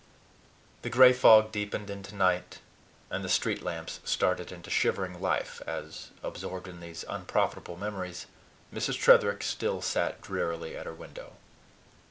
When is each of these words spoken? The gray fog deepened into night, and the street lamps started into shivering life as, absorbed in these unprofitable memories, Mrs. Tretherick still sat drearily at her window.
The 0.81 0.89
gray 0.89 1.13
fog 1.13 1.51
deepened 1.51 1.91
into 1.91 2.15
night, 2.15 2.57
and 3.11 3.23
the 3.23 3.29
street 3.29 3.61
lamps 3.61 3.99
started 4.03 4.51
into 4.51 4.71
shivering 4.71 5.21
life 5.21 5.61
as, 5.67 6.07
absorbed 6.23 6.67
in 6.67 6.79
these 6.79 7.05
unprofitable 7.07 7.77
memories, 7.77 8.25
Mrs. 8.73 8.97
Tretherick 8.97 9.43
still 9.43 9.79
sat 9.79 10.19
drearily 10.19 10.75
at 10.75 10.87
her 10.87 10.95
window. 10.95 11.33